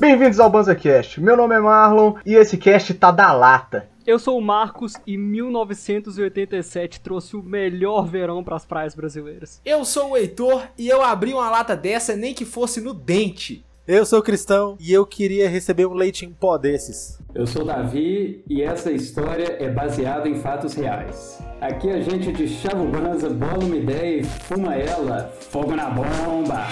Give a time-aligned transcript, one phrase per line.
[0.00, 1.20] Bem-vindos ao BanzaCast.
[1.20, 3.86] Meu nome é Marlon e esse cast tá da lata.
[4.06, 9.60] Eu sou o Marcos e 1987 trouxe o melhor verão para as praias brasileiras.
[9.62, 13.62] Eu sou o Heitor e eu abri uma lata dessa nem que fosse no dente.
[13.86, 17.18] Eu sou cristão e eu queria receber um leite em pó desses.
[17.34, 21.38] Eu sou Davi e essa história é baseada em fatos reais.
[21.60, 25.30] Aqui a gente de chava o banza, bola uma ideia e fuma ela.
[25.50, 26.64] Fogo na bomba!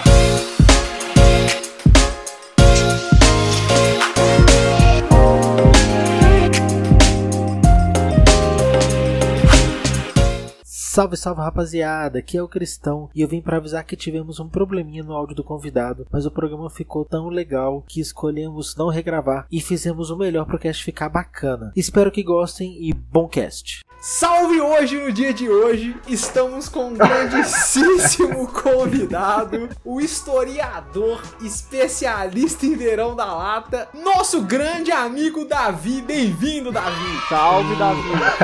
[10.93, 14.47] Salve, salve rapaziada, aqui é o Cristão e eu vim para avisar que tivemos um
[14.47, 19.47] probleminha no áudio do convidado, mas o programa ficou tão legal que escolhemos não regravar
[19.51, 21.73] e fizemos o melhor pro cast ficar bacana.
[21.75, 23.83] Espero que gostem e bom cast.
[24.05, 32.75] Salve hoje no dia de hoje, estamos com um grandíssimo convidado, o historiador especialista em
[32.75, 36.01] verão da lata, nosso grande amigo Davi.
[36.01, 37.17] Bem-vindo, Davi.
[37.29, 38.01] Salve, Davi.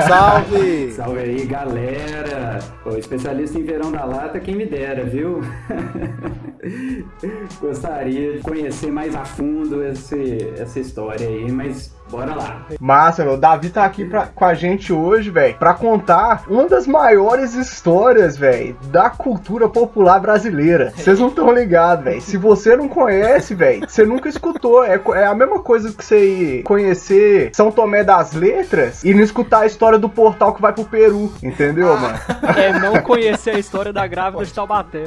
[0.08, 0.92] Salve!
[0.96, 2.58] Salve aí, galera!
[2.86, 5.42] O especialista em verão da lata, quem me dera, viu?
[7.60, 12.62] Gostaria de conhecer mais a fundo esse, essa história aí, mas bora lá.
[12.80, 13.34] Massa, meu.
[13.34, 17.54] O Davi tá aqui pra, com a gente hoje, velho, pra contar uma das maiores
[17.54, 20.92] histórias, velho, da cultura popular brasileira.
[20.96, 22.20] Vocês não estão ligados, velho.
[22.20, 24.84] Se você não conhece, velho, você nunca escutou.
[24.84, 29.60] É, é a mesma coisa que você conhecer São Tomé das Letras e não escutar
[29.60, 32.18] a história do portal que vai pro Peru, entendeu, mano?
[32.56, 35.04] É não conhecer a história da grávida de Taubaté.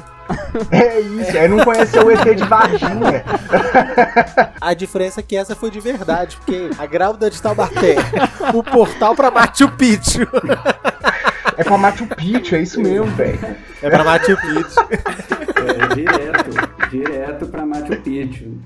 [0.72, 3.24] É isso, é não conhecer o ET de Varginha.
[4.62, 7.96] A diferença é que essa foi de verdade, porque a grávida de Taubaté,
[8.54, 10.28] o portal pra Machu Picchu.
[11.58, 13.40] É pra Machu Picchu, é isso mesmo, velho.
[13.82, 14.80] É pra Machu Picchu.
[15.66, 18.60] É, direto, direto pra Machu Picchu.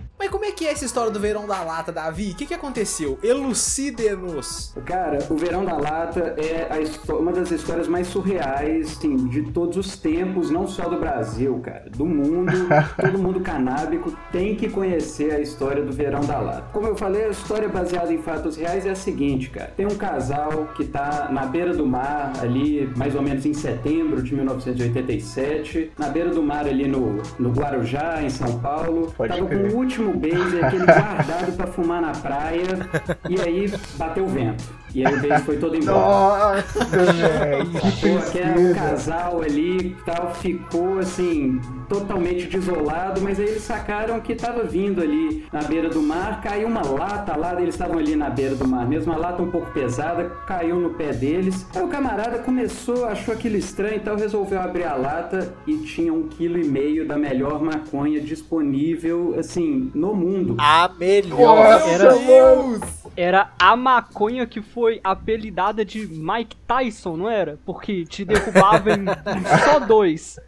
[0.47, 2.31] É que é essa história do verão da lata, Davi?
[2.31, 3.19] O que, que aconteceu?
[3.21, 4.73] Elucide-nos.
[4.85, 6.69] Cara, o Verão da Lata é
[7.13, 11.89] uma das histórias mais surreais assim, de todos os tempos, não só do Brasil, cara,
[11.89, 12.53] do mundo.
[12.95, 16.69] Todo mundo canábico tem que conhecer a história do Verão da Lata.
[16.71, 19.73] Como eu falei, a história baseada em fatos reais é a seguinte, cara.
[19.75, 24.21] Tem um casal que tá na beira do mar, ali mais ou menos em setembro
[24.23, 29.13] de 1987, na beira do mar ali no, no Guarujá, em São Paulo.
[29.17, 29.71] Pode Tava crer.
[29.71, 32.89] com o último beijo, aquele guardado pra fumar na praia,
[33.29, 34.63] e aí bateu o vento.
[34.97, 36.55] E aí o beijo foi todo embora.
[36.55, 38.73] Nossa, velho, que Pô, um tristeza.
[38.73, 45.45] casal ali tal, ficou assim, totalmente desolado, mas aí eles sacaram que tava vindo ali
[45.53, 48.87] na beira do mar, caiu uma lata lá, eles estavam ali na beira do mar
[48.87, 51.67] mesmo, uma lata um pouco pesada, caiu no pé deles.
[51.75, 56.27] Aí o camarada começou, achou aquilo estranho, então resolveu abrir a lata e tinha um
[56.27, 60.55] quilo e meio da melhor maconha disponível, assim, no mundo.
[60.57, 61.37] A melhor.
[61.39, 62.81] Nossa, Era- mano.
[63.17, 67.57] Era a maconha que foi apelidada de Mike Tyson, não era?
[67.65, 69.05] Porque te derrubava em
[69.65, 70.39] só dois.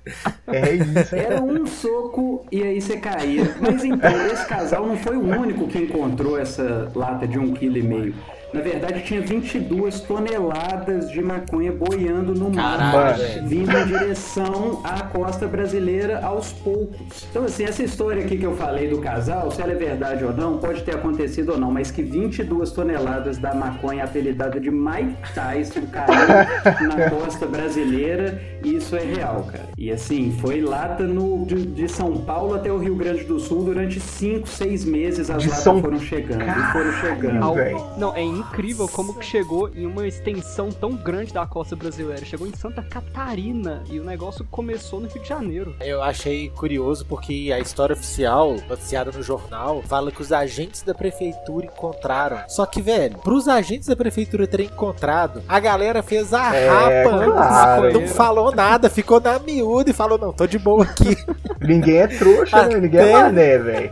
[0.46, 1.16] É isso.
[1.16, 3.56] Era um soco e aí você caía.
[3.59, 7.78] Mas então, esse casal não foi o único que encontrou essa lata de um quilo
[7.79, 8.16] e meio.
[8.51, 13.15] Na verdade, tinha 22 toneladas de maconha boiando no mar,
[13.45, 17.27] vindo em direção à costa brasileira aos poucos.
[17.29, 20.33] Então, assim, essa história aqui que eu falei do casal, se ela é verdade ou
[20.33, 25.33] não, pode ter acontecido ou não, mas que 22 toneladas da maconha apelidada de Mike
[25.33, 29.66] Tyson caiu na costa brasileira, isso é real, cara.
[29.77, 33.63] E assim, foi lata no, de, de São Paulo até o Rio Grande do Sul
[33.63, 37.43] durante 5, 6 meses as De latas São- foram chegando e foram chegando.
[37.43, 37.95] Ao-.
[37.97, 42.25] Não, é incrível como que chegou em uma extensão tão grande da costa brasileira.
[42.25, 45.75] Chegou em Santa Catarina e o negócio começou no Rio de Janeiro.
[45.79, 50.94] Eu achei curioso porque a história oficial, noticiada no jornal, fala que os agentes da
[50.94, 52.39] prefeitura encontraram.
[52.47, 57.16] Só que, velho, pros agentes da prefeitura terem encontrado, a galera fez a É, rapa
[57.16, 57.34] antes.
[57.34, 57.93] claro.
[57.93, 61.16] Não falou nada, ficou na miúda e falou: não, tô de boa aqui.
[61.61, 62.79] Ninguém é trouxa, né?
[62.79, 63.91] Ninguém é mané, velho.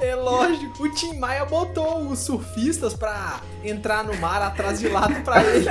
[0.00, 5.20] É lógico, o Tim Maia botou os surfistas pra entrar no mar atrás de lata
[5.24, 5.66] pra ele.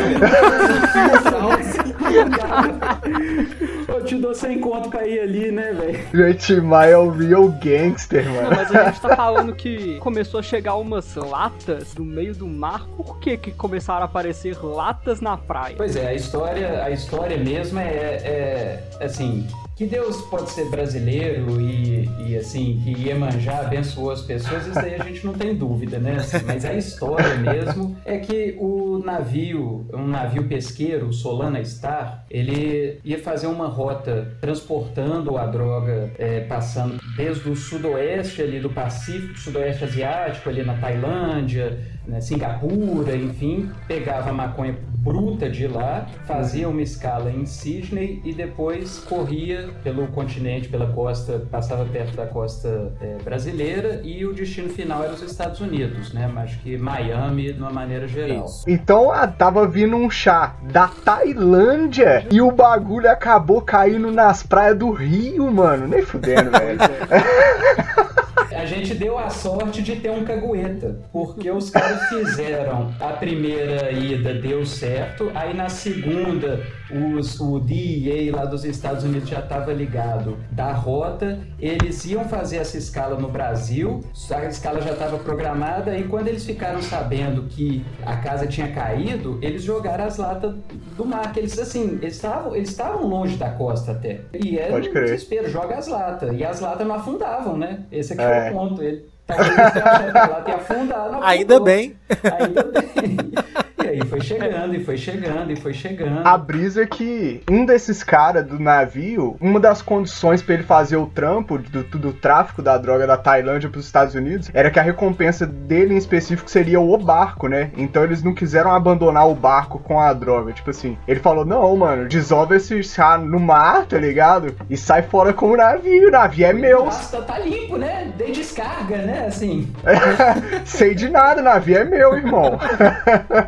[3.87, 5.99] Eu te dou 100 conto pra ir ali, né, velho?
[6.13, 8.49] Gente, Maia é o real gangster, Não, mano.
[8.55, 12.85] mas a gente tá falando que começou a chegar umas latas no meio do mar.
[12.97, 15.75] Por que que começaram a aparecer latas na praia?
[15.77, 19.47] Pois é, a história, a história mesmo é, é, assim,
[19.81, 24.93] Que Deus pode ser brasileiro e, e assim, que Iemanjá abençoou as pessoas, isso daí
[24.93, 26.17] a gente não tem dúvida, né?
[26.17, 32.23] Assim, mas a história mesmo é que o navio, um navio pesqueiro, o Solana Star,
[32.29, 38.69] ele ia fazer uma rota transportando a droga, é, passando desde o sudoeste ali do
[38.69, 41.79] Pacífico, sudoeste asiático, ali na Tailândia,
[42.11, 48.33] né, Singapura, enfim, pegava a maconha bruta de lá, fazia uma escala em Sydney e
[48.33, 54.69] depois corria pelo continente, pela costa, passava perto da costa é, brasileira e o destino
[54.69, 56.29] final era os Estados Unidos, né?
[56.31, 58.45] Mas que Miami, de uma maneira geral.
[58.45, 58.69] Isso.
[58.69, 64.77] Então ah, tava vindo um chá da Tailândia e o bagulho acabou caindo nas praias
[64.77, 65.87] do Rio, mano.
[65.87, 66.79] Nem fudendo, velho.
[68.61, 73.91] A gente deu a sorte de ter um cagueta, porque os caras fizeram a primeira
[73.91, 76.63] ida, deu certo, aí na segunda
[76.93, 82.57] os, o DEA lá dos Estados Unidos já estava ligado da rota, eles iam fazer
[82.57, 84.01] essa escala no Brasil,
[84.31, 89.39] a escala já estava programada, e quando eles ficaram sabendo que a casa tinha caído,
[89.41, 90.55] eles jogaram as latas
[90.95, 94.21] do mar, que eles assim, eles estavam eles estavam longe da costa até.
[94.33, 96.37] E era Pode um desespero, joga as latas.
[96.37, 97.83] E as latas não afundavam, né?
[97.91, 98.41] Esse aqui É.
[98.41, 98.81] foi o ponto.
[98.83, 99.51] Ele talvez
[100.55, 101.95] afundar, não Ainda bem.
[102.39, 103.17] Ainda bem.
[103.93, 106.21] E foi chegando, e foi chegando, e foi chegando.
[106.25, 110.97] A brisa é que um desses caras do navio, uma das condições pra ele fazer
[110.97, 114.83] o trampo do, do tráfico da droga da Tailândia pros Estados Unidos era que a
[114.83, 117.71] recompensa dele em específico seria o barco, né?
[117.75, 120.53] Então eles não quiseram abandonar o barco com a droga.
[120.53, 124.55] Tipo assim, ele falou: não, mano, dissolve esse chá no mar, tá ligado?
[124.69, 126.07] E sai fora com o navio.
[126.07, 126.85] O navio é meu.
[126.85, 128.11] Nossa, tá limpo, né?
[128.17, 129.25] Dei descarga, né?
[129.27, 129.71] Assim.
[130.65, 132.59] Sei de nada, o navio é meu, irmão.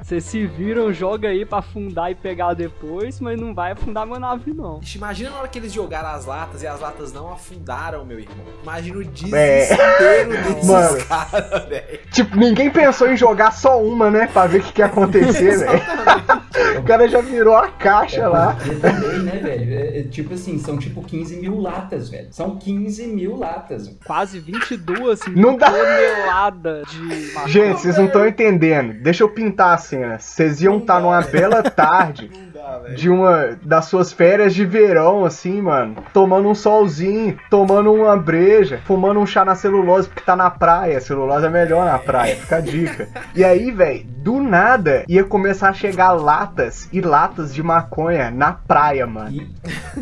[0.02, 4.20] Vocês se viram, joga aí pra afundar e pegar depois, mas não vai afundar meu
[4.20, 4.80] navio, não.
[4.82, 8.18] Ixi, Imagina na hora que eles jogaram as latas e as latas não afundaram, meu
[8.20, 8.44] irmão.
[8.64, 9.06] Imagina o É.
[9.06, 10.98] desespero desses Mano.
[11.06, 12.00] caras, velho.
[12.12, 14.26] Tipo, ninguém pensou em jogar só uma, né?
[14.26, 16.80] Pra ver o que, que ia acontecer, velho.
[16.80, 18.58] O cara já virou a caixa lá.
[18.66, 19.72] E também, né, velho?
[19.72, 22.30] É, é, tipo assim, são tipo 15 mil latas, velho.
[22.32, 23.88] São 15 mil latas.
[24.04, 25.70] Quase 22 Não dá.
[25.70, 27.52] toneladas de.
[27.52, 28.94] Gente, vocês não estão entendendo.
[28.94, 30.18] Deixa eu pintar a cena.
[30.24, 35.62] Vocês iam estar numa bela tarde dá, de uma das suas férias de verão, assim,
[35.62, 35.98] mano.
[36.12, 41.00] Tomando um solzinho, tomando uma breja, fumando um chá na celulose, porque tá na praia.
[41.00, 43.08] Celulose é melhor na praia, fica a dica.
[43.36, 48.54] E aí, velho, do nada ia começar a chegar latas e latas de maconha na
[48.54, 49.32] praia, mano.
[49.32, 49.48] E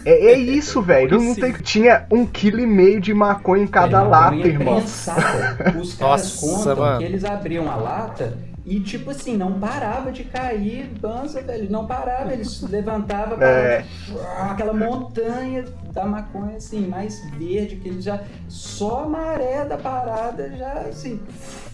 [0.05, 1.19] É, é isso, velho.
[1.19, 4.77] Não tem, tinha um quilo e meio de maconha em cada Velho, lata, irmão.
[4.77, 6.99] Os caras Nossa, contam mano.
[6.99, 11.69] que eles abriam a lata e, tipo assim, não parava de cair banza, velho.
[11.71, 13.83] Não parava, eles levantavam É.
[14.11, 18.23] para aquela montanha da maconha, assim, mais verde, que eles já.
[18.47, 21.19] Só a maré da parada já, assim.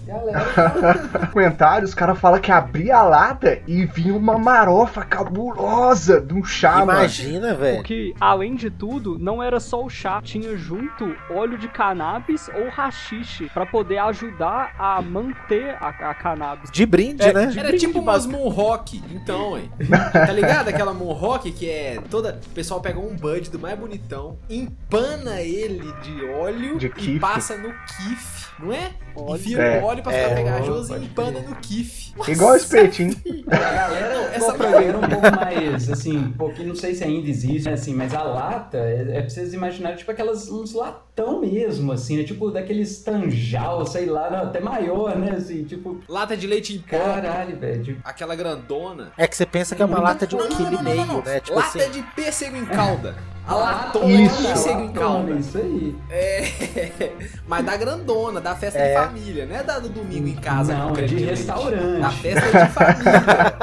[0.07, 6.33] Galera, comentários, os caras falam que abria a lata e vinha uma marofa cabulosa de
[6.33, 6.99] um chá, mano.
[6.99, 7.75] Imagina, velho.
[7.77, 12.69] Porque, além de tudo, não era só o chá, tinha junto óleo de cannabis ou
[12.69, 16.71] rachixe pra poder ajudar a manter a, a cannabis.
[16.71, 17.45] De brinde, É, né?
[17.47, 19.69] de- Era tipo umas Moonrock, então, hein?
[20.13, 20.69] Tá ligado?
[20.69, 22.39] Aquela Moonrock que é toda.
[22.47, 27.19] O pessoal pega um bud do mais bonitão, empana ele de óleo De e kiff.
[27.19, 28.91] passa no kiff, não é?
[29.15, 29.35] Óleo.
[29.35, 29.81] Enfia É.
[29.81, 30.35] o óleo pra ficar É.
[30.35, 32.13] pegajoso e empana no kiff.
[32.27, 33.15] Igual espetinho.
[33.47, 37.65] A galera, Essa galera um pouco mais, assim, um pouquinho, não sei se ainda existe,
[37.67, 41.91] né, assim, mas a lata, é, é pra vocês imaginarem, tipo, aquelas, uns latão mesmo,
[41.91, 46.45] assim, né, tipo, daqueles tanjal, sei lá, não, até maior, né, assim, tipo, Lata de
[46.47, 46.97] leite em pó.
[46.97, 49.11] caralho, velho, tipo, Aquela grandona.
[49.17, 51.39] É que você pensa que é uma lata de um quilo e meio, né?
[51.39, 51.91] Tipo Lata assim.
[51.91, 53.15] de pêssego em calda.
[53.47, 54.41] A latona Isso.
[54.41, 55.31] de pêssego em calda.
[55.35, 55.95] isso aí.
[56.09, 57.11] É,
[57.47, 58.89] mas da grandona, da festa É.
[58.89, 60.73] de família, não é da do domingo em casa.
[60.75, 62.01] Não, é de restaurante.
[62.01, 63.57] Da festa de família.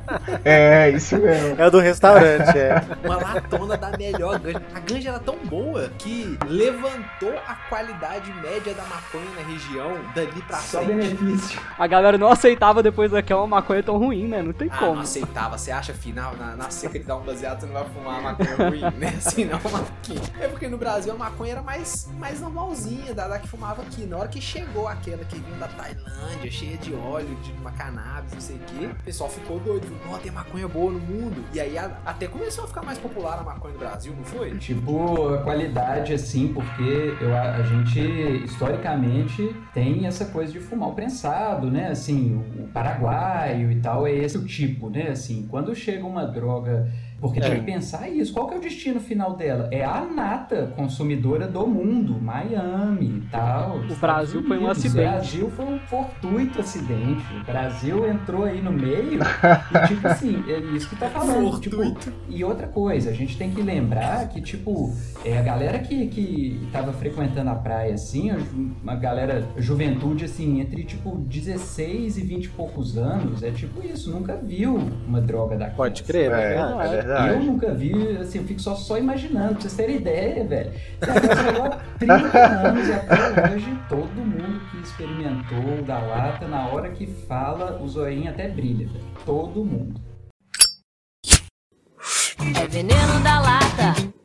[0.44, 1.60] É, isso mesmo.
[1.60, 2.82] É o do restaurante, é.
[3.04, 4.62] Uma latona da melhor ganja.
[4.74, 10.42] A ganja era tão boa que levantou a qualidade média da maconha na região dali
[10.42, 11.14] pra Só frente.
[11.14, 11.60] benefício.
[11.78, 14.42] A galera não aceitava depois daquela maconha tão ruim, né?
[14.42, 14.94] Não tem Ah, como.
[14.94, 15.58] não aceitava.
[15.58, 18.32] Você acha final, na, na seca de dar um baseado, você não vai fumar uma
[18.32, 19.09] maconha ruim, né?
[19.18, 20.14] Assim não, aqui.
[20.40, 24.06] É porque no Brasil a maconha era mais, mais normalzinha, da, da que fumava aqui.
[24.06, 28.32] Na hora que chegou aquela que vinha da Tailândia, cheia de óleo, de uma cannabis,
[28.32, 29.86] não sei o quê, o pessoal ficou doido.
[30.10, 31.44] "Ó, tem maconha boa no mundo.
[31.52, 34.56] E aí a- até começou a ficar mais popular a maconha no Brasil, não foi?
[34.58, 38.00] Tipo, a qualidade, assim, porque eu, a, a gente,
[38.44, 41.88] historicamente, tem essa coisa de fumar o prensado, né?
[41.90, 45.08] Assim, o, o paraguaio e tal, é esse o tipo, né?
[45.08, 46.88] Assim, quando chega uma droga.
[47.20, 47.42] Porque É.
[47.42, 48.32] tem que pensar isso.
[48.32, 49.68] Qual que é o destino no final dela?
[49.70, 53.78] É a nata consumidora do mundo, Miami e tal.
[53.78, 54.78] O Brasil foi um Unidos.
[54.78, 55.06] acidente.
[55.06, 57.22] O Brasil foi um fortuito acidente.
[57.40, 61.60] O Brasil entrou aí no meio e, tipo assim, é isso que tá falando.
[61.60, 62.12] Tipo, Fortuito.
[62.28, 64.92] e outra coisa, a gente tem que lembrar que, tipo,
[65.24, 68.30] é, a galera que, que tava frequentando a praia, assim,
[68.82, 74.10] uma galera, juventude, assim, entre, tipo, 16 e 20 e poucos anos, é tipo isso,
[74.10, 75.76] nunca viu uma droga daquela.
[75.76, 76.56] Pode crer, É, né?
[76.56, 77.34] é verdade.
[77.34, 80.72] Eu nunca vi, assim, eu fico só, só imaginando, pra vocês terem ideia, velho.
[81.02, 86.90] Há 30 anos e até hoje todo mundo que experimentou o da lata, na hora
[86.90, 89.04] que fala, o zoinho até brilha, velho.
[89.24, 90.00] Todo mundo.
[92.56, 94.19] É veneno da lata.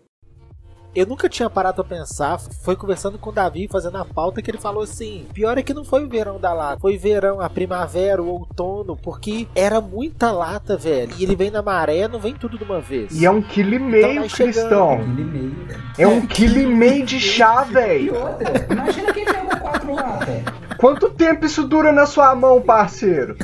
[0.95, 2.39] Eu nunca tinha parado pra pensar.
[2.63, 5.73] Foi conversando com o Davi, fazendo a pauta, que ele falou assim: pior é que
[5.73, 10.31] não foi o verão da lata, foi verão, a primavera, o outono, porque era muita
[10.31, 11.13] lata, velho.
[11.17, 13.11] E ele vem na maré, não vem tudo de uma vez.
[13.19, 14.53] E é um quilo e Então meio, vai chegando.
[14.53, 14.97] Cristão.
[15.05, 15.67] Meio.
[15.97, 18.15] É um quilo e meio de chá, E velho.
[18.15, 20.43] outra, imagina quem pegou quatro latas.
[20.77, 23.37] Quanto tempo isso dura na sua mão, parceiro?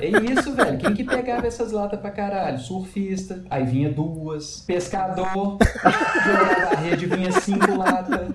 [0.00, 0.78] É isso, velho.
[0.78, 2.58] Quem que pegava essas latas pra caralho?
[2.60, 4.60] Surfista, aí vinha duas.
[4.64, 5.58] Pescador,
[6.24, 8.28] jogava rede, vinha cinco latas.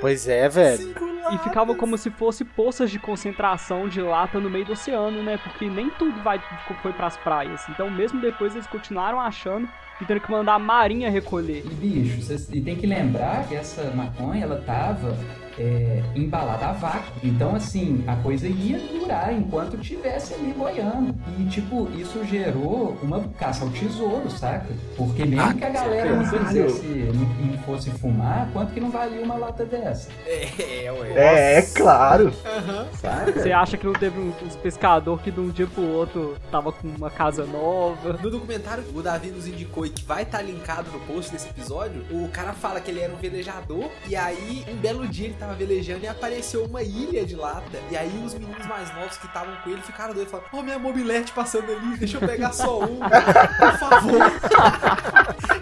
[0.00, 0.94] Pois é, velho.
[1.32, 5.38] E ficava como se fosse poças de concentração de lata no meio do oceano, né?
[5.42, 6.40] Porque nem tudo vai,
[6.82, 7.62] foi pras praias.
[7.68, 9.68] Então, mesmo depois, eles continuaram achando
[10.00, 11.64] e tendo que mandar a marinha recolher.
[11.64, 15.16] E bicho, cês- e tem que lembrar que essa maconha, ela tava
[15.58, 17.12] é, embalada a vácuo.
[17.22, 21.14] Então, assim, a coisa ia durar enquanto tivesse ali boiando.
[21.38, 24.66] E, tipo, isso gerou uma caça ao tesouro, saca?
[24.96, 28.90] Porque mesmo Ah, que a galera não fizesse, não, não fosse fumar, quanto que não
[28.90, 30.08] valia uma lata dessa?
[30.26, 31.12] É, ué.
[31.14, 32.32] É, é claro.
[32.44, 32.86] Aham.
[32.94, 33.32] Saca?
[33.32, 36.72] Você acha que não teve um- uns pescador que de um dia pro outro tava
[36.72, 38.14] com uma casa nova?
[38.22, 41.48] No documentário que o Davi nos indicou e que vai estar linkado no post desse
[41.48, 45.34] episódio, o cara fala que ele era um velejador e aí um belo dia ele
[45.46, 47.78] tava velejando e apareceu uma ilha de lata.
[47.90, 50.62] E aí os meninos mais novos que estavam com ele ficaram doidos e falaram: Ó,
[50.62, 54.20] minha mobilete passando ali, deixa eu pegar só um, por favor.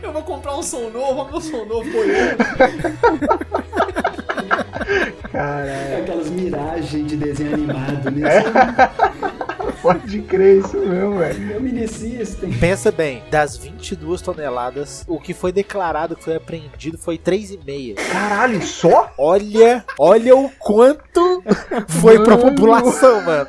[0.03, 2.37] eu vou comprar um som novo, olha meu som novo boiando.
[5.31, 5.99] Caralho.
[6.03, 8.29] Aquelas miragens de desenho animado, né?
[9.85, 11.41] Pode crer isso mesmo, velho.
[11.41, 12.51] Meu mini system.
[12.59, 17.97] Pensa bem, das 22 toneladas, o que foi declarado que foi apreendido foi 3,5.
[18.11, 19.13] Caralho, só?
[19.19, 21.43] Olha, olha o quanto
[21.87, 22.51] foi pra Mano.
[22.51, 23.49] população, mano.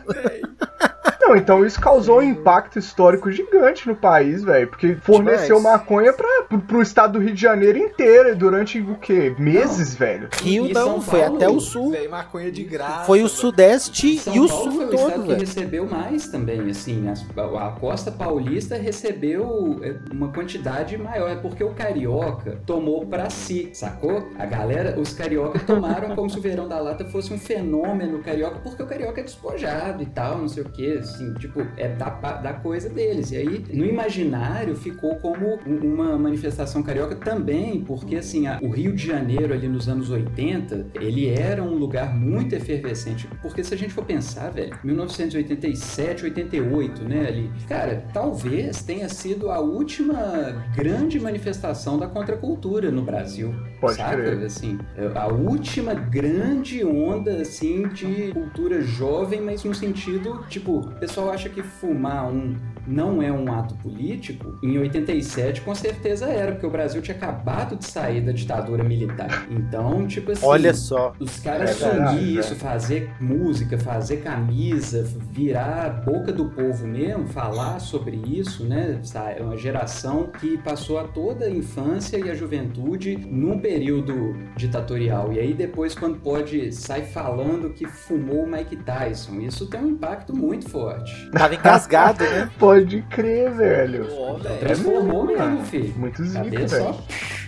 [1.28, 4.68] Não, então isso causou um impacto histórico gigante no país, velho.
[4.68, 5.80] Porque forneceu Demais.
[5.80, 9.36] maconha pra, pro, pro estado do Rio de Janeiro inteiro durante o quê?
[9.40, 10.30] Meses, velho.
[10.42, 11.92] Rio E não, São foi Paulo, até o sul.
[11.92, 13.06] Véi, maconha de graça.
[13.06, 13.30] Foi o velho.
[13.38, 15.40] sudeste São e o Paulo sul foi o estado todo, que velho.
[15.40, 21.36] recebeu mais também, assim, as- a, a costa paulista recebeu é, uma quantidade maior, é
[21.36, 24.30] porque o carioca tomou pra si, sacou?
[24.38, 28.60] A galera, os carioca tomaram como se o verão da lata fosse um fenômeno carioca,
[28.60, 32.10] porque o carioca é despojado e tal, não sei o que, assim, tipo, é da,
[32.10, 33.32] da coisa deles.
[33.32, 38.70] E aí, no imaginário, ficou como um- uma manifestação carioca também, porque, assim, a- o
[38.70, 43.74] Rio de Janeiro ali nos anos 80, ele era um lugar muito efervescente, porque se
[43.74, 50.66] a gente for pensar, velho, 1987, 88, né, ali, cara, talvez tenha sido a última
[50.76, 53.54] grande manifestação da contracultura no Brasil.
[53.80, 54.16] Pode saca?
[54.18, 54.46] crer.
[54.46, 54.78] Assim,
[55.16, 61.62] a última grande onda, assim, de cultura jovem, mas no sentido, tipo, pessoal acha que
[61.62, 62.58] fumar um
[62.88, 67.76] não é um ato político, em 87 com certeza era, porque o Brasil tinha acabado
[67.76, 69.48] de sair da ditadura militar.
[69.50, 71.14] Então, tipo assim, Olha só.
[71.20, 72.56] os caras É assumir isso, é.
[72.56, 79.00] fazer música, fazer camisa, virar a boca do povo mesmo, falar sobre isso, né?
[79.38, 85.32] É uma geração que passou a toda a infância e a juventude num período ditatorial.
[85.34, 89.40] E aí depois, quando pode, sai falando que fumou o Mike Tyson.
[89.40, 91.30] Isso tem um impacto muito forte.
[91.32, 92.50] Tava engasgado, né?
[92.76, 94.08] Pode crer, velho.
[94.12, 94.60] Ó, velho.
[94.60, 95.94] Transformou mesmo, mesmo, filho.
[95.98, 96.44] Muito só?
[96.44, 96.96] velho.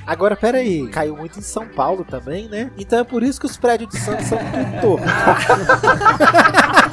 [0.05, 2.71] Agora, peraí, caiu muito em São Paulo também, né?
[2.77, 5.11] Então é por isso que os prédios de Santos são tudo tortos.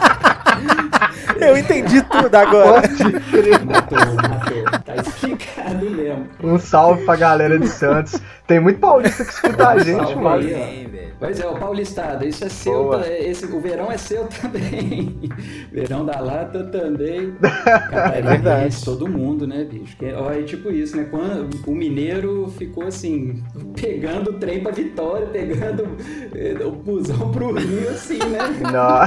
[1.40, 2.82] Eu entendi tudo agora.
[2.82, 3.64] Pode crer.
[3.64, 4.64] Matou, matou.
[4.84, 6.28] Tá explicado mesmo.
[6.42, 8.20] Um salve pra galera de Santos.
[8.46, 10.36] Tem muito paulista que escuta a gente, mano.
[10.36, 10.93] aí.
[11.18, 12.98] Pois é, o Paulistado, isso é seu, Boa.
[12.98, 15.18] tá- esse, o verão é seu também.
[15.72, 17.32] verão da lata também.
[17.40, 18.84] Catarinense, verdade.
[18.84, 19.96] todo mundo, né, bicho?
[19.96, 21.06] Que, ó, é tipo isso, né?
[21.10, 23.42] Quando o mineiro ficou assim,
[23.80, 25.86] pegando o trem pra Vitória, pegando
[26.34, 28.38] eh, o busão pro Rio, assim, né?
[28.60, 29.04] Não.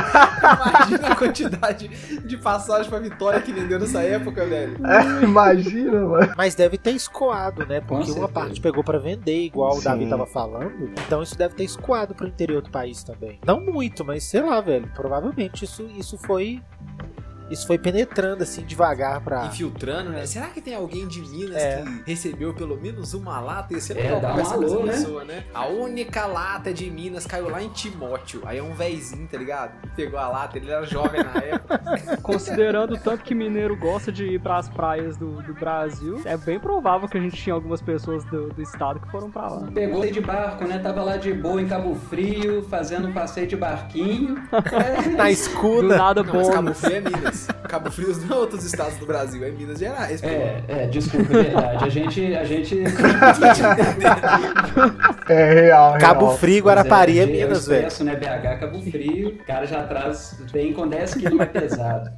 [0.70, 1.88] Imagina a quantidade
[2.26, 4.78] de passagem pra Vitória que vendeu nessa época, velho.
[5.22, 6.34] Imagina, mano.
[6.38, 7.82] Mas deve ter escoado, né?
[7.82, 9.84] Porque uma parte pegou pra vender, igual o Sim.
[9.84, 10.90] Davi tava falando.
[11.06, 13.40] Então isso deve ter escoado pro interior do país também.
[13.46, 14.92] Não muito, mas sei lá, velho.
[14.94, 16.62] Provavelmente isso, isso foi.
[17.50, 19.46] Isso foi penetrando assim devagar pra.
[19.46, 20.26] Infiltrando, né?
[20.26, 21.82] Será que tem alguém de Minas É.
[21.84, 23.74] que recebeu pelo menos uma lata?
[23.74, 24.92] Ia ser É, legal dá um alô, né?
[24.94, 25.44] pessoa, né?
[25.54, 28.42] A única lata de Minas caiu lá em Timóteo.
[28.46, 29.72] Aí é um véizinho, tá ligado?
[29.96, 31.82] Pegou a lata, ele era jovem na época.
[32.22, 36.60] Considerando o tanto que mineiro gosta de ir pras praias do, do Brasil, é bem
[36.60, 39.68] provável que a gente tinha algumas pessoas do, do estado que foram pra lá.
[39.74, 40.80] Pegou de barco, né?
[40.80, 44.36] Tava lá de boa em Cabo Frio, fazendo um passeio de barquinho.
[44.52, 45.98] É, Na Do escuda.
[45.98, 46.74] nada Não, mas Cabo.
[46.74, 47.37] Frio é Minas.
[47.68, 50.22] Cabo Frio não é outros estados do Brasil, é Minas Gerais.
[50.22, 50.28] pô.
[50.28, 51.84] É, é, desculpa, é verdade.
[51.84, 52.36] A gente.
[52.36, 52.76] A gente
[55.30, 56.38] É real, Cabo real.
[56.38, 58.04] Frio, Guarapari é, Mas Minas, velho.
[58.04, 58.16] né?
[58.16, 59.30] BH, Cabo Frio.
[59.30, 62.10] O cara já traz, vem com 10 quilos mais pesado.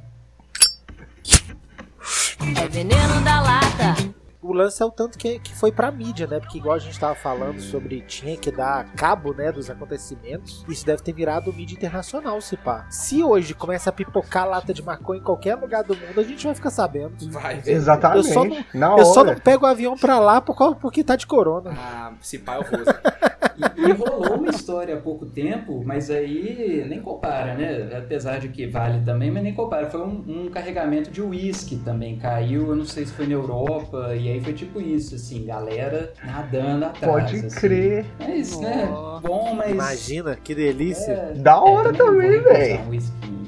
[2.56, 4.09] É veneno da lata.
[4.42, 6.40] O lance é o tanto que, que foi pra mídia, né?
[6.40, 10.86] Porque igual a gente tava falando sobre tinha que dar cabo, né, dos acontecimentos, isso
[10.86, 12.86] deve ter virado mídia internacional, se pá.
[12.88, 16.46] Se hoje começa a pipocar lata de maconha em qualquer lugar do mundo, a gente
[16.46, 17.12] vai ficar sabendo.
[17.30, 17.60] Vai.
[17.66, 18.28] Exatamente.
[18.28, 19.04] Eu só não- Na Eu hora.
[19.04, 21.72] só não pego o avião pra lá por causa- porque tá de corona.
[21.76, 22.80] Ah, se pá, eu vou.
[23.76, 27.94] E, e rolou uma história há pouco tempo, mas aí nem compara, né?
[27.98, 29.90] Apesar de que vale também, mas nem compara.
[29.90, 32.16] Foi um, um carregamento de uísque também.
[32.18, 36.12] Caiu, eu não sei se foi na Europa, e aí foi tipo isso, assim, galera
[36.24, 37.12] nadando atrás.
[37.12, 37.60] Pode assim.
[37.60, 38.04] crer.
[38.18, 38.88] Mas, né?
[38.90, 39.20] Ó.
[39.20, 39.70] Bom, mas.
[39.70, 41.12] Imagina, que delícia.
[41.12, 42.80] É, Da hora é, também, velho.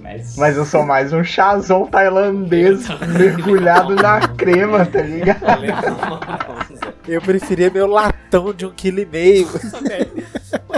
[0.03, 0.37] mas...
[0.37, 2.87] Mas eu sou mais um chazão tailandês
[3.17, 5.41] mergulhado na crema, tá ligado?
[7.07, 9.47] Eu preferia meu latão de um quilo e meio.
[9.47, 10.25] Nossa, velho.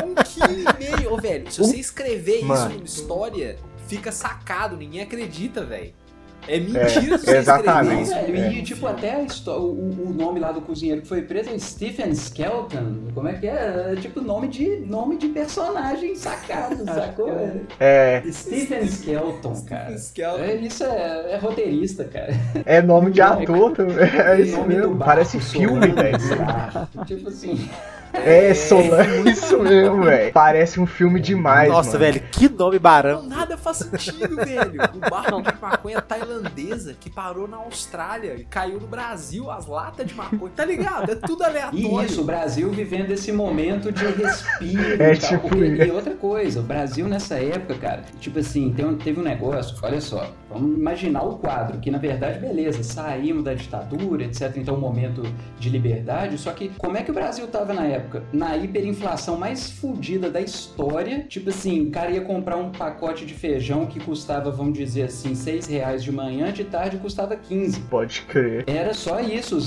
[0.05, 1.13] Um quilo e meio.
[1.13, 2.75] Ô, velho, se você escrever isso Mano.
[2.75, 3.57] numa história,
[3.87, 5.93] fica sacado, ninguém acredita, velho.
[6.47, 8.13] É mentira se você escrever exatamente.
[8.13, 8.53] É.
[8.53, 12.97] e tipo, até o, o nome lá do cozinheiro que foi preso é Stephen Skelton.
[13.15, 13.93] Como é que é?
[13.93, 17.35] É tipo nome de, nome de personagem sacado, sacou?
[17.35, 17.67] velho?
[17.81, 19.95] É, Stephen Skelton, cara.
[19.95, 20.43] Skelton.
[20.43, 22.33] É, isso é, é roteirista, cara.
[22.65, 23.97] é nome de ator também.
[23.99, 24.95] É isso Nome do mesmo.
[24.95, 26.19] barco, Parece filme, velho.
[27.07, 27.69] Tipo assim.
[28.15, 30.33] É, Solano, isso mesmo, velho.
[30.33, 31.99] Parece um filme demais, Nossa, mano.
[32.01, 33.23] velho, que nome Não, barão.
[33.23, 34.81] nada faz sentido, velho.
[34.95, 40.07] O barco de maconha tailandesa que parou na Austrália e caiu no Brasil, as latas
[40.07, 40.53] de maconha.
[40.55, 41.11] Tá ligado?
[41.11, 42.03] É tudo E aleatório.
[42.05, 45.31] isso, o Brasil vivendo esse momento de respiro É e tal.
[45.41, 49.77] tipo e outra coisa, o Brasil nessa época, cara, tipo assim, tem teve um negócio,
[49.83, 54.77] olha só, vamos imaginar o quadro, que na verdade, beleza, saímos da ditadura, etc, então
[54.77, 55.23] um momento
[55.59, 58.23] de liberdade, só que como é que o Brasil tava na época?
[58.33, 63.35] Na hiperinflação mais fodida da história, tipo assim, o cara ia comprar um pacote de
[63.35, 67.81] feijão que custava, vamos dizer assim, 6 reais de manhã, de tarde custava 15.
[67.81, 68.65] Pode crer.
[68.67, 69.59] Era só isso,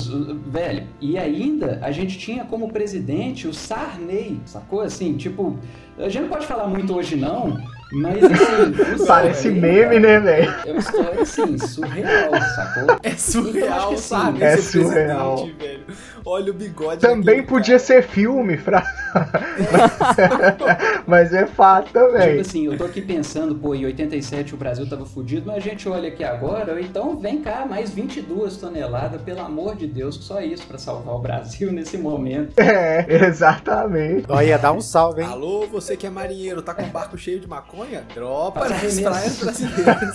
[0.46, 0.86] velho.
[1.00, 4.80] E ainda a gente tinha como presidente o Sarney, sacou?
[4.80, 5.58] Assim, tipo,
[5.98, 7.58] a gente não pode falar muito hoje não,
[7.92, 9.02] mas assim.
[9.02, 10.54] o Parece meme, cara, né, velho?
[10.66, 12.96] É uma história assim, surreal, sacou?
[13.02, 14.42] É Então, acho surreal, que assim, sabe?
[14.44, 15.46] é surreal.
[15.58, 15.84] velho.
[16.24, 17.00] Olha o bigode.
[17.00, 17.86] Também podia cara.
[17.86, 18.82] ser filme, fra...
[21.06, 22.40] Mas é fato Tipo também.
[22.40, 25.88] assim, eu tô aqui pensando, pô, em 87 o Brasil tava fudido, mas a gente
[25.88, 30.66] olha aqui agora, então vem cá, mais 22 toneladas, pelo amor de Deus, só isso
[30.66, 32.58] pra salvar o Brasil nesse momento.
[32.58, 34.26] É, exatamente.
[34.28, 35.28] Ó, ia dar um salve, hein?
[35.28, 37.77] Alô, você que é marinheiro, tá com um barco cheio de maconha?
[38.14, 40.14] Dropa Faz nas praias brasileiras.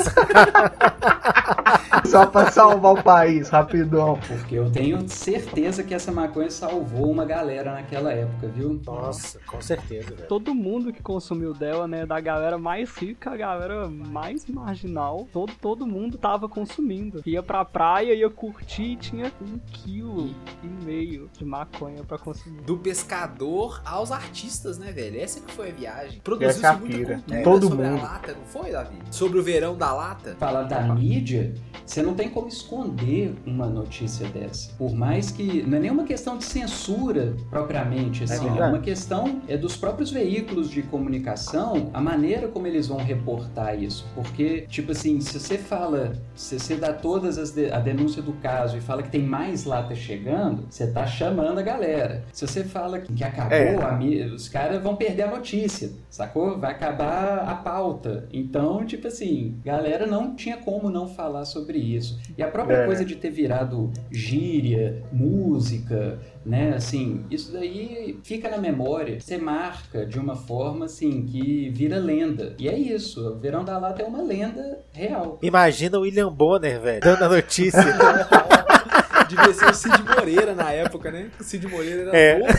[2.05, 4.19] Só pra salvar o país, rapidão.
[4.27, 8.79] Porque eu tenho certeza que essa maconha salvou uma galera naquela época, viu?
[8.85, 10.27] Nossa, com certeza, velho.
[10.27, 15.53] Todo mundo que consumiu dela, né, da galera mais rica, a galera mais marginal, todo,
[15.61, 17.21] todo mundo tava consumindo.
[17.25, 22.61] Ia pra praia, ia curtir e tinha um quilo e meio de maconha pra consumir.
[22.61, 25.19] Do pescador aos artistas, né, velho?
[25.19, 26.19] Essa que foi a viagem.
[26.23, 27.99] Produziu-se é a muita cultura Todo sobre mundo.
[27.99, 28.95] a lata, não foi, Davi?
[29.11, 30.35] Sobre o verão da lata.
[30.39, 31.53] Falar da mídia,
[31.85, 34.71] você não tem como esconder uma notícia dessa.
[34.77, 35.63] Por mais que.
[35.63, 38.45] Não é nenhuma questão de censura propriamente, assim.
[38.45, 38.69] É, verdade.
[38.73, 44.05] uma questão é dos próprios veículos de comunicação, a maneira como eles vão reportar isso.
[44.15, 48.33] Porque, tipo assim, se você fala, se você dá todas as de- a denúncia do
[48.33, 52.23] caso e fala que tem mais lata chegando, você tá chamando a galera.
[52.33, 53.75] Se você fala que que acabou, É.
[53.75, 56.57] a os caras vão perder a notícia, sacou?
[56.59, 58.27] Vai acabar a pauta.
[58.33, 62.19] Então, tipo assim, galera não tinha como não falar sobre sobre isso.
[62.37, 62.85] E a própria É.
[62.85, 66.73] coisa de ter virado gíria, música, né?
[66.75, 72.53] Assim, isso daí fica na memória, você marca de uma forma assim que vira lenda.
[72.59, 75.39] E é isso, o Verão da Lata é uma lenda real.
[75.41, 77.81] Imagina o William Bonner, velho, dando a notícia.
[79.27, 81.29] Devia ser o Cid Moreira na época, né?
[81.39, 82.39] O Cid Moreira era É.
[82.39, 82.53] novo.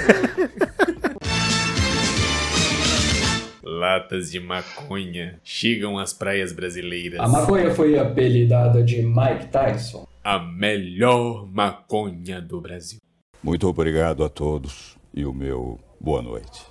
[3.84, 7.20] Latas de maconha chegam às praias brasileiras.
[7.20, 10.08] A maconha foi apelidada de Mike Tyson.
[10.24, 12.98] A melhor maconha do Brasil.
[13.42, 16.64] Muito obrigado a todos e o meu boa noite.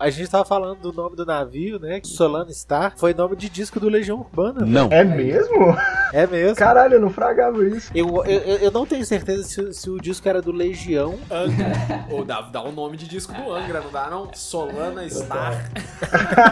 [0.00, 2.00] A gente tava falando do nome do navio, né?
[2.04, 4.64] Solana Star foi nome de disco do Legião Urbana.
[4.64, 4.88] Não.
[4.90, 5.76] É mesmo?
[6.12, 6.56] É mesmo.
[6.56, 7.90] Caralho, eu não fragava isso.
[7.94, 11.18] Eu, eu, eu- não tenho certeza se, o- se o disco era do Legião.
[11.30, 11.66] Angra.
[12.10, 14.30] Ou dá, dá o nome de disco do Angra, não dá não?
[14.34, 15.70] Solana Star.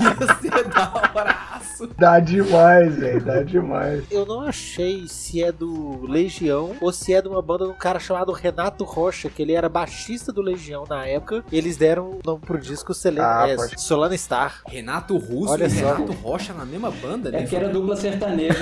[0.00, 1.88] Ia ser da horaço.
[1.98, 3.20] Dá demais, velho.
[3.24, 4.04] Dá demais.
[4.10, 7.74] Eu não achei se é do Legião ou se é de uma banda de um
[7.74, 11.44] cara chamado Renato Rocha, que ele era baixista do Legião na época.
[11.52, 14.62] Eles deram o nome pro disco Selena, Ah, é, pode- Solana Star.
[14.66, 15.94] Renato Russo Olha e só.
[15.94, 17.42] Renato Rocha na mesma banda, É né?
[17.46, 18.53] que era dupla sertaneja,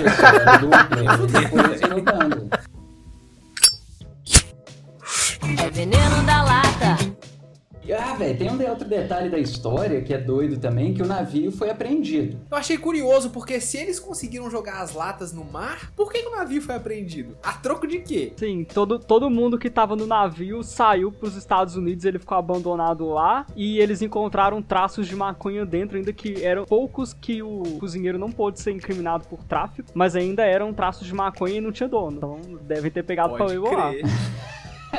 [5.57, 6.97] É veneno da lata.
[7.91, 11.05] Ah, velho, tem um de- outro detalhe da história que é doido também, que o
[11.05, 12.37] navio foi apreendido.
[12.49, 16.27] Eu achei curioso, porque se eles conseguiram jogar as latas no mar, por que, que
[16.27, 17.35] o navio foi apreendido?
[17.43, 18.33] A troco de quê?
[18.37, 23.07] Sim, todo, todo mundo que tava no navio saiu pros Estados Unidos, ele ficou abandonado
[23.09, 28.17] lá e eles encontraram traços de maconha dentro, ainda que eram poucos que o cozinheiro
[28.17, 31.89] não pôde ser incriminado por tráfico, mas ainda eram traços de maconha e não tinha
[31.89, 32.17] dono.
[32.17, 33.91] Então devem ter pegado pra Pode eu lá.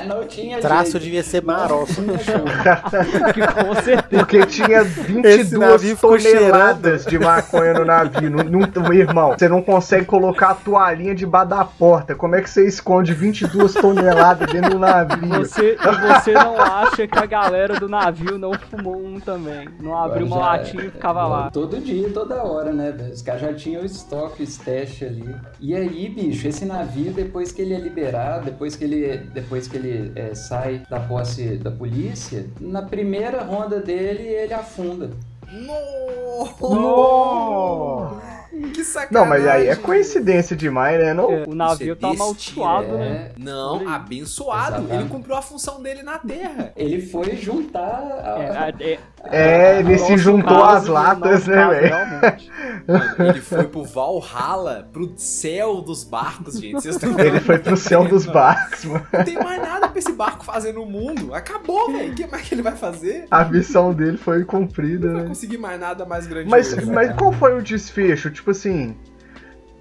[0.07, 1.05] Não tinha Traço jeito.
[1.05, 2.43] devia ser marofa no chão.
[2.45, 4.25] Com certeza.
[4.25, 8.31] Porque tinha Esse 22 navio ficou toneladas de maconha no navio.
[8.31, 12.15] Não, não- irmão, você não consegue colocar a toalhinha debaixo da porta.
[12.15, 15.29] Como é que você esconde 22 toneladas dentro do navio?
[15.41, 19.69] Você, você não acha que a galera do navio não fumou um também?
[19.81, 21.51] Não abriu uma latinha e ficava lá.
[21.51, 22.95] Todo dia, toda hora, né?
[23.13, 25.35] Os caras já tinham o estoque, o stash ali.
[25.61, 29.77] E aí, bicho, esse navio, depois que ele é liberado, depois que ele, depois que
[29.77, 29.84] ele
[30.15, 35.11] é, sai da posse da polícia, na primeira ronda dele, ele afunda.
[35.53, 36.49] No!
[38.75, 39.13] Que sacanagem.
[39.13, 41.15] Não, mas aí é coincidência demais, né?
[41.15, 41.45] Não?
[41.45, 43.07] O navio tá é amaldiçoado, né?
[43.07, 43.95] É, Não, Olha aí.
[43.95, 44.77] abençoado.
[44.77, 44.95] Exatamente.
[45.01, 46.73] Ele cumpriu a função dele na Terra.
[46.77, 53.27] ele foi juntar a- É, é, É, ele se juntou às latas, né, velho?
[53.31, 56.75] ele foi pro Valhalla, pro céu dos barcos, gente.
[56.75, 59.07] Vocês estão Ele foi pro céu dos barcos, mano.
[59.13, 61.35] Não tem mais nada pra esse barco fazer no mundo.
[61.35, 62.13] Acabou, velho.
[62.13, 63.27] O que mais que ele vai fazer?
[63.31, 65.29] A missão dele foi cumprida, Não vai né?
[65.29, 66.51] conseguir mais nada mais grande.
[66.51, 68.31] Mas, mas qual foi o desfecho?
[68.31, 68.95] Tipo assim.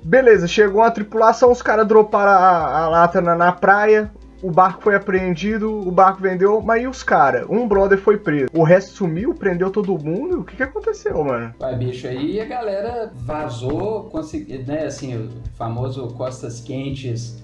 [0.04, 4.84] Beleza, chegou uma tripulação, os caras droparam a, a lata na, na praia, o barco
[4.84, 7.46] foi apreendido, o barco vendeu, mas e os caras?
[7.50, 8.50] Um brother foi preso.
[8.54, 10.42] O resto sumiu, prendeu todo mundo?
[10.42, 11.54] O que, que aconteceu, mano?
[11.58, 17.42] Vai, bicho, aí a galera vazou, consegui, né, assim, o famoso costas quentes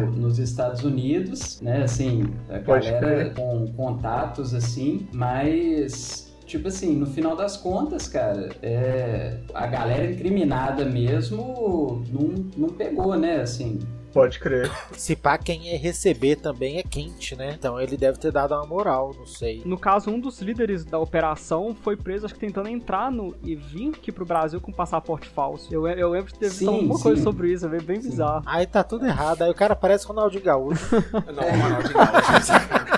[0.00, 6.96] no- nos Estados Unidos, né, assim, a Pode galera com contatos, assim, mas, tipo assim,
[6.96, 13.78] no final das contas, cara, é, a galera incriminada mesmo não, não pegou, né, assim,
[14.12, 14.70] Pode crer.
[14.92, 17.54] Se pá, quem é receber também é quente, né?
[17.58, 19.62] Então ele deve ter dado uma moral, não sei.
[19.64, 23.54] No caso, um dos líderes da operação foi preso, acho que tentando entrar no e
[23.54, 25.72] vir aqui pro Brasil com passaporte falso.
[25.72, 27.22] Eu, eu lembro de ter visto Sim, alguma coisa sim.
[27.22, 28.10] sobre isso, é bem, bem Sim.
[28.10, 28.42] bizarro.
[28.46, 29.42] Aí tá tudo errado.
[29.42, 30.96] Aí o cara parece Ronaldinho Gaúcho.
[31.12, 32.97] Não, o Ronaldinho Gaúcho é.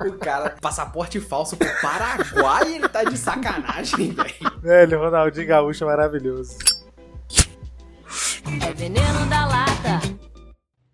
[0.06, 4.60] O cara, passaporte falso pro Paraguai e ele tá de sacanagem, velho.
[4.62, 6.56] Velho, Ronaldinho Gaúcho é maravilhoso.
[8.62, 10.00] É veneno da lata.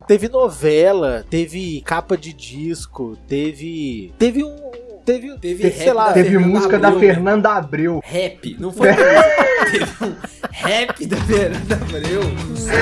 [0.07, 4.13] Teve novela, teve capa de disco, teve.
[4.19, 4.57] Teve um.
[5.05, 7.01] Teve, Teve sei rap lá, da Teve Fernanda música da Abreu.
[7.01, 8.01] Fernanda Abreu.
[8.05, 8.89] Rap, não foi.
[8.89, 10.17] Teve um
[10.51, 12.23] rap da Fernanda Abreu.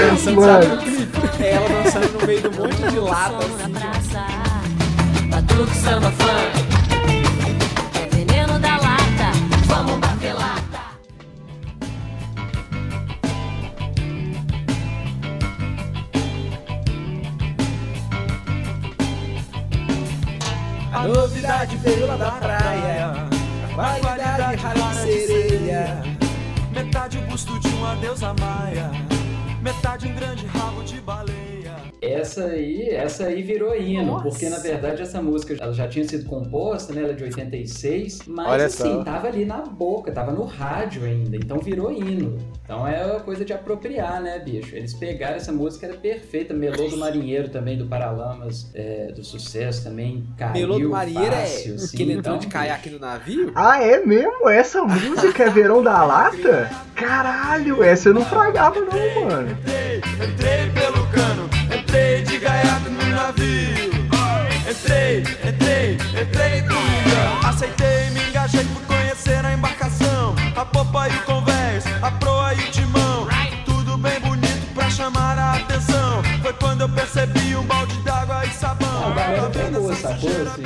[0.09, 1.43] Dançando, sabe, clipe?
[1.45, 4.44] É ela dançando no meio do monte de lata, assim.
[5.47, 6.53] Batuque samba funk.
[8.01, 9.31] É veneno da lata.
[9.67, 10.81] Vamos bater lata.
[20.93, 23.13] A novidade veio lá da praia.
[23.77, 26.03] A qualidade rara sereia.
[26.73, 28.91] Metade o busto de uma deusa maia.
[29.61, 31.44] metade um grande rabo de baleia.
[32.15, 34.29] Essa aí, essa aí virou hino, Nossa.
[34.29, 37.03] porque na verdade essa música ela já tinha sido composta, né?
[37.03, 39.05] Ela é de 86, mas Olha assim, só.
[39.05, 42.39] tava ali na boca, tava no rádio ainda, então virou hino.
[42.65, 44.75] Então é uma coisa de apropriar, né, bicho?
[44.75, 46.55] Eles pegaram essa música, era perfeita.
[46.55, 51.73] Melô do Marinheiro também, do Paralamas, é, do sucesso também, caiu Melô do Marinheiro fácil,
[51.73, 53.53] é assim, que ele entrou então, de caiaque no navio?
[53.55, 54.49] Ah, é mesmo?
[54.49, 56.71] Essa música é Verão da Lata?
[56.95, 59.51] Caralho, essa eu não fragava não, mano.
[59.51, 60.94] Entrei, entrei pelo
[61.95, 63.95] entrei de gaiato no navio.
[64.69, 67.47] Entrei, entrei, entrei do engano.
[67.47, 70.35] Aceitei, me engajei por conhecer a embarcação.
[70.57, 73.29] A popa e o convés, a proa e o timão.
[73.65, 76.23] Tudo bem bonito pra chamar a atenção.
[76.43, 79.13] Foi quando eu percebi um balde d'água e sabão.
[79.13, 80.65] Apenas pegou, essa sujeira Assim,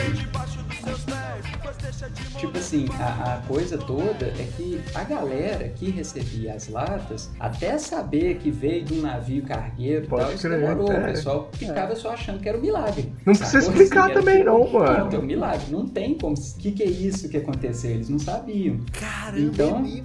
[2.39, 7.79] Tipo assim, a, a coisa toda é que a galera que recebia as latas, até
[7.79, 10.93] saber que veio de um navio cargueiro e Pode tal, isso demorou.
[10.93, 10.99] é.
[10.99, 13.13] O pessoal ficava só achando que era um milagre.
[13.25, 15.05] Não precisa explicar Assim, também tipo, não, mano.
[15.11, 15.67] Não, é um milagre.
[15.71, 16.35] Não tem como.
[16.37, 17.91] O que, que é isso que aconteceu?
[17.91, 18.79] Eles não sabiam.
[18.93, 20.05] Caramba, Então, é velho.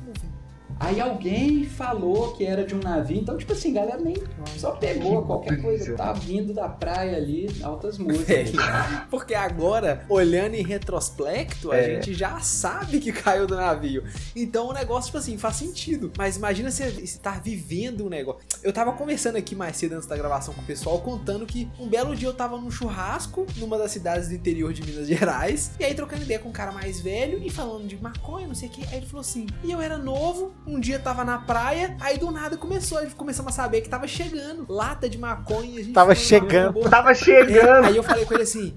[0.84, 4.16] Aí alguém falou que era de um navio, então, tipo assim, galera nem
[4.58, 8.28] só pegou qualquer coisa, tá vindo da praia ali, altas músicas.
[8.28, 8.52] Velho,
[9.10, 11.96] Porque agora, olhando em retrospecto, a É.
[11.96, 14.04] gente já sabe que caiu do navio.
[14.36, 16.12] Então o negócio, tipo assim, faz sentido.
[16.18, 18.42] Mas imagina você estar vivendo um negócio.
[18.62, 21.88] Eu tava conversando aqui mais cedo antes da gravação com o pessoal, contando que um
[21.88, 25.72] belo dia eu tava num churrasco numa das cidades do interior de Minas Gerais.
[25.80, 28.68] E aí trocando ideia com um cara mais velho e falando de maconha, não sei
[28.70, 28.84] o que.
[28.88, 32.32] Aí ele falou assim: e eu era novo, um dia tava na praia, aí do
[32.32, 35.80] nada começou, aí começamos a saber que tava chegando lata de maconha.
[35.80, 36.90] a gente Tava lá, chegando.
[36.90, 37.86] Tava É, chegando.
[37.86, 38.76] aí eu falei com ele assim.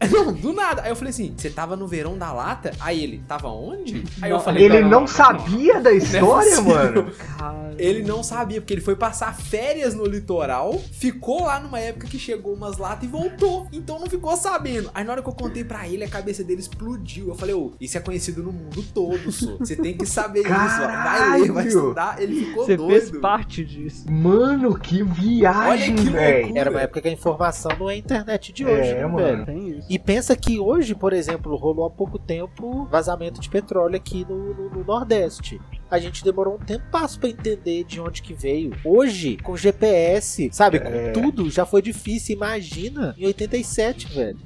[0.10, 0.82] Não, do nada.
[0.82, 2.72] Aí eu falei assim: você tava no verão da lata?
[2.80, 4.02] Aí ele, tava onde?
[4.22, 7.12] Aí eu Não, falei: Ele "Não, não sabia da não é história, possível." mano.
[7.38, 12.06] Cara, Ele não sabia, porque ele foi passar férias no litoral, ficou lá numa época
[12.06, 13.66] que chegou umas latas e voltou.
[13.72, 14.90] Então não ficou sabendo.
[14.94, 17.28] Aí na hora que eu contei pra ele, a cabeça dele explodiu.
[17.28, 19.56] Eu falei, ô, isso é conhecido no mundo todo, sô.
[19.58, 20.86] Você tem que saber isso, ó.
[20.86, 21.68] Vai ler, vai Caralho!
[21.68, 22.20] estudar.
[22.22, 22.90] Ele ficou você doido.
[22.90, 24.04] fez parte disso.
[24.10, 26.38] Mano, que viagem, Olha que velho.
[26.40, 26.60] loucura.
[26.60, 29.16] Era uma época que a informação não é a internet de hoje, É, né, mano.
[29.16, 29.46] velho?
[29.46, 29.89] Tem isso.
[29.90, 34.54] E pensa que hoje, por exemplo, rolou há pouco tempo vazamento de petróleo aqui no,
[34.54, 35.60] no- no Nordeste.
[35.90, 38.70] A gente demorou um tempo pra entender de onde que veio.
[38.84, 41.10] Hoje, com GPS, sabe, com É.
[41.10, 42.36] tudo, já foi difícil.
[42.36, 44.38] Imagina em 87, velho.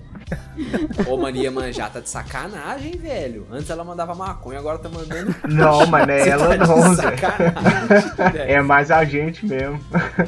[1.06, 3.46] Ô, mania manjar tá de sacanagem, velho.
[3.50, 5.34] Antes ela mandava maconha, agora tá mandando.
[5.46, 8.50] Não, mas não é ela tá de não, velho.
[8.50, 9.78] É mais a gente mesmo.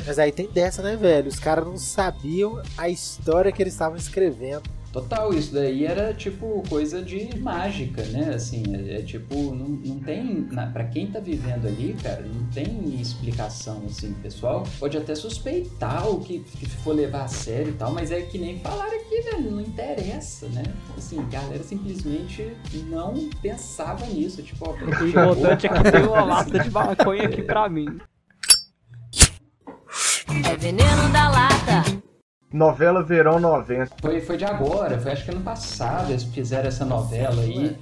[0.07, 1.29] Mas aí tem dessa, né, velho?
[1.29, 4.76] Os caras não sabiam a história que eles estavam escrevendo.
[4.97, 8.33] Total, isso daí era tipo coisa de mágica, né?
[8.35, 10.49] Assim, é, é tipo, não, não tem.
[10.51, 14.13] Na, pra quem tá vivendo ali, cara, não tem explicação, assim.
[14.13, 18.11] O pessoal pode até suspeitar o que, que for levar a sério e tal, mas
[18.11, 20.63] é que nem falaram aqui, velho, não interessa, né?
[20.97, 22.57] Assim, a galera simplesmente
[22.89, 24.43] não pensava nisso.
[24.43, 28.01] Tipo, ó, O importante é que tem uma lata de maconha aqui pra mim.
[30.43, 31.96] É veneno da lata.
[32.53, 33.97] Novela Verão 90.
[34.01, 37.77] Foi, foi de agora, foi acho que ano passado eles fizeram essa novela aí,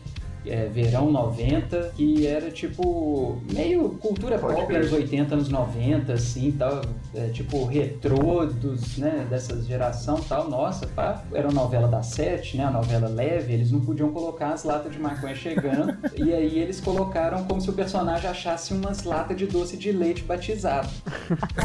[0.47, 6.53] é, Verão 90, que era tipo meio cultura Pode pop anos 80, anos 90, assim,
[6.53, 6.83] tal,
[7.15, 10.49] é, tipo retrô dos, né, dessa geração tal.
[10.49, 14.49] Nossa, pá, era uma novela da Sete, né, a novela leve, eles não podiam colocar
[14.49, 19.05] as latas de maconha chegando, e aí eles colocaram como se o personagem achasse umas
[19.05, 20.89] latas de doce de leite batizado.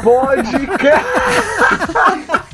[0.03, 0.99] Pode crer!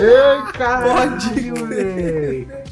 [0.00, 2.64] Ei, caralho, Pode crer.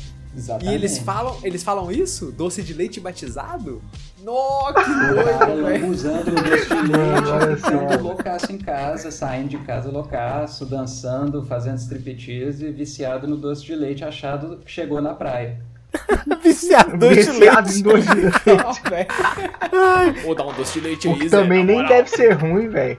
[0.62, 2.30] E eles falam, eles falam isso?
[2.30, 3.82] Doce de leite batizado?
[4.22, 5.90] Nó, que doido, velho.
[5.90, 11.78] usando o doce de leite, ficando loucaço em casa, saindo de casa loucaço, dançando, fazendo
[11.78, 15.60] striptease e viciado no doce de leite, achado que chegou na praia.
[16.42, 17.78] Viciador de Viciado leite.
[17.78, 18.82] em doce de leite.
[18.90, 20.26] Velho.
[20.26, 21.88] Ou dá um doce de leite aí, também nem moral.
[21.88, 22.98] deve ser ruim, velho.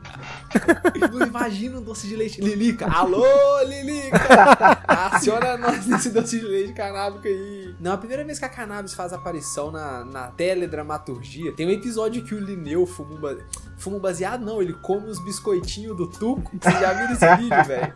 [1.12, 2.41] Não imagina um doce de leite.
[2.41, 3.23] Lilica, alô,
[3.63, 4.17] Lilica!
[4.88, 7.68] Aciona nós nesse doce de leite canábico aí.
[7.80, 12.24] Não, a primeira vez que a cannabis faz aparição na, na teledramaturgia, tem um episódio
[12.24, 13.38] que o Lineu fuma um, ba-
[13.78, 16.52] fuma um baseado, não, ele come os biscoitinhos do Tuco.
[16.62, 17.94] Vocês já viram esse vídeo, velho?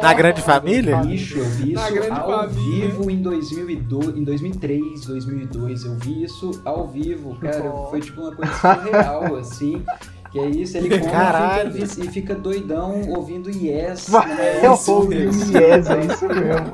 [0.00, 0.96] Na grande família?
[0.98, 2.88] Bicho, eu vi Na isso grande ao família.
[2.88, 5.84] vivo em 2002, em 2003, 2002.
[5.84, 7.70] Eu vi isso ao vivo, cara.
[7.90, 9.84] Foi tipo uma coisa surreal, assim.
[10.30, 11.00] Que é isso, ele come
[12.04, 14.10] e fica, e doidão ouvindo Yes.
[14.10, 14.64] Vai, né?
[14.64, 15.42] é o isso fogo mesmo.
[15.58, 16.72] yes, é isso mesmo.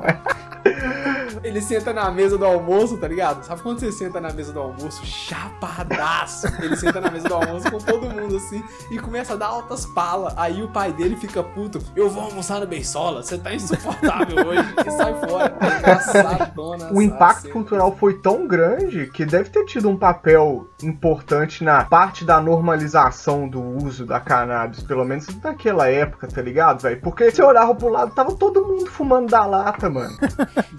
[1.55, 3.41] Ele senta na mesa do almoço, tá ligado?
[3.45, 6.47] Sabe quando você senta na mesa do almoço, chapadaço?
[6.61, 9.85] Ele senta na mesa do almoço com todo mundo assim e começa a dar altas
[9.85, 10.33] palas.
[10.35, 11.79] Aí o pai dele fica puto.
[11.95, 14.73] Eu vou almoçar no Beisola, você tá insuportável hoje.
[14.85, 15.57] E sai fora.
[15.77, 17.53] Engraçadona, O impacto sabe?
[17.53, 23.47] cultural foi tão grande que deve ter tido um papel importante na parte da normalização
[23.47, 26.99] do uso da cannabis, pelo menos naquela época, tá ligado, velho?
[26.99, 30.13] Porque você olhava pro lado, tava todo mundo fumando da lata, mano.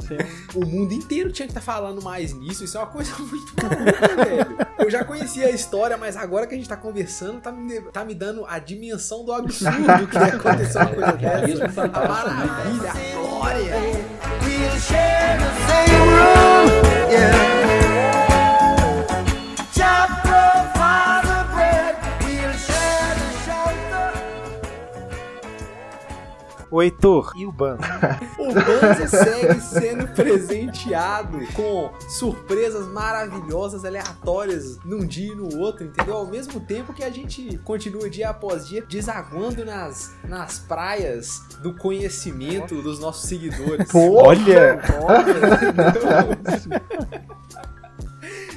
[0.09, 2.65] É um- O mundo inteiro tinha que estar falando mais nisso.
[2.65, 4.67] Isso é uma coisa muito maluca, velho.
[4.81, 8.05] Eu já conhecia a história, mas agora que a gente tá conversando, tá me, tá
[8.05, 11.83] me dando a dimensão do absurdo que aconteceu uma coisa Realismo dessa.
[11.85, 13.75] A maravilha, a glória.
[14.43, 17.56] We'll share the same room, yeah.
[26.71, 27.83] O Heitor e o Banzo.
[28.39, 36.17] O Banza segue sendo presenteado com surpresas maravilhosas, aleatórias, num dia e no outro, entendeu?
[36.17, 41.75] Ao mesmo tempo que a gente continua dia após dia desaguando nas, nas praias do
[41.75, 43.89] conhecimento dos nossos seguidores.
[43.95, 44.81] Olha!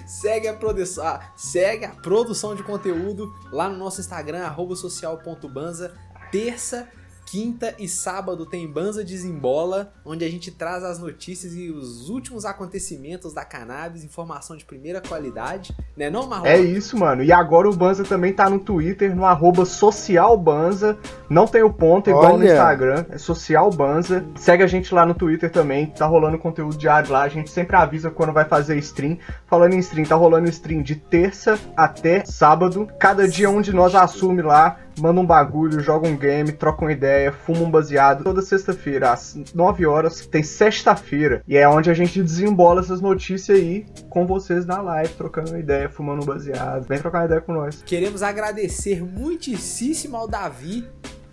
[0.06, 5.94] Segue a, produção, ah, segue a produção de conteúdo lá no nosso Instagram, arroba social.banza.
[6.30, 6.90] Terça,
[7.30, 12.44] quinta e sábado tem Banza Desembola, onde a gente traz as notícias e os últimos
[12.44, 15.76] acontecimentos da cannabis, informação de primeira qualidade.
[15.96, 16.48] Né não, Marlon?
[16.48, 17.24] É isso, mano.
[17.24, 20.98] E agora o Banza também tá no Twitter, no arroba socialbanza.
[21.30, 22.52] Não tem o ponto, igual no Olha.
[22.52, 23.06] Instagram.
[23.12, 24.26] É socialbanza.
[24.36, 25.88] Segue a gente lá no Twitter também.
[25.88, 27.22] Tá rolando conteúdo diário lá.
[27.22, 29.18] A gente sempre avisa quando vai fazer stream.
[29.46, 32.88] Falando em stream, tá rolando stream de terça até sábado.
[32.98, 34.80] Cada dia um de nós assume lá.
[34.98, 38.24] Manda um bagulho, joga um game, troca uma ideia, fuma um baseado.
[38.24, 41.44] Toda sexta-feira, às 9 horas, tem sexta-feira.
[41.48, 45.60] E é onde a gente desembola essas notícias aí com vocês na live, trocando uma
[45.60, 46.88] ideia, fumando um baseado.
[46.88, 47.82] Vem trocar uma ideia com nós.
[47.86, 50.88] Queremos agradecer muitíssimo ao Davi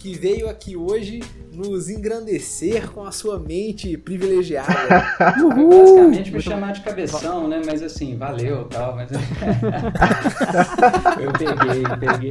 [0.07, 1.21] que veio aqui hoje
[1.53, 4.73] nos engrandecer com a sua mente privilegiada.
[5.19, 7.61] Basicamente me chamar de cabeção, né?
[7.67, 9.11] Mas assim, valeu tal, mas.
[11.19, 12.31] eu peguei, peguei.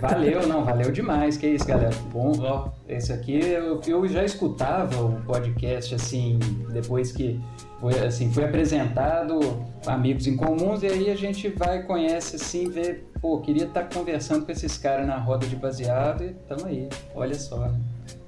[0.00, 1.36] Valeu, não, valeu demais.
[1.36, 1.96] Que isso, galera.
[2.12, 6.38] Bom, ó, esse aqui eu, eu já escutava o podcast assim,
[6.72, 7.40] depois que
[7.80, 9.38] foi, assim, foi apresentado
[9.86, 14.46] amigos em comuns, e aí a gente vai, conhece assim, vê, pô, queria estar conversando
[14.46, 16.88] com esses caras na roda de baseado e tamo aí.
[17.14, 17.78] Olha só, né?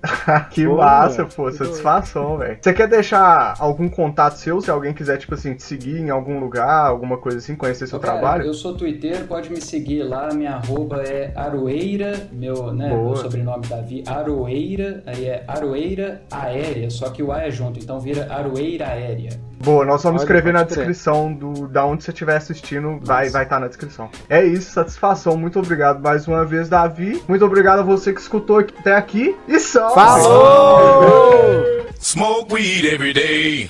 [0.50, 2.58] que Pô, massa, mano, pô, satisfação, velho.
[2.60, 6.38] Você quer deixar algum contato seu, se alguém quiser, tipo assim, te seguir em algum
[6.38, 8.44] lugar, alguma coisa assim, conhecer seu cara, trabalho?
[8.44, 13.06] Eu sou twitteiro, pode me seguir lá, minha arroba é Aroeira, meu, né, Boa.
[13.06, 17.98] meu sobrenome Davi, Aroeira, aí é Aroeira Aérea, só que o A é junto, então
[17.98, 19.47] vira Aroeira Aérea.
[19.60, 20.76] Boa, nós vamos Olha, escrever na crer.
[20.76, 24.08] descrição do, da onde você estiver assistindo, vai vai estar na descrição.
[24.28, 27.22] É isso, satisfação, muito obrigado mais uma vez, Davi.
[27.28, 29.94] Muito obrigado a você que escutou aqui- até aqui e salve!
[29.94, 31.86] Falou!
[32.00, 33.68] Smoke weed every day.